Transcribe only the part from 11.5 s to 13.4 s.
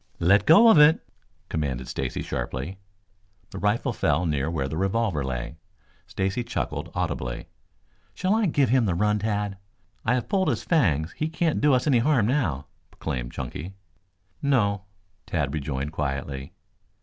do us any harm now," proclaimed